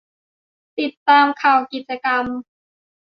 [0.79, 2.23] ติดตามข่าวกิจกรรม